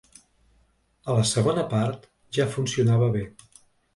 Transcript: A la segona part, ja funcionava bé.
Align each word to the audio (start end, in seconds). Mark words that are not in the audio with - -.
A 1.11 1.17
la 1.17 1.25
segona 1.33 1.67
part, 1.75 2.09
ja 2.37 2.49
funcionava 2.55 3.13
bé. 3.19 3.23